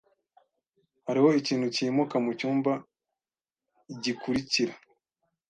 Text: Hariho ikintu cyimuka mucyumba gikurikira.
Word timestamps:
Hariho 1.05 1.29
ikintu 1.41 1.67
cyimuka 1.75 2.15
mucyumba 2.25 2.71
gikurikira. 4.03 4.73